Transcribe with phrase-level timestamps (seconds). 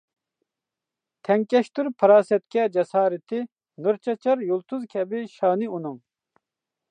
[1.27, 3.43] تەڭكەشتۇر پاراسەتكە جاسارىتى،
[3.87, 6.01] نۇر چاچار يۇلتۇز كەبى شانى ئۇنىڭ.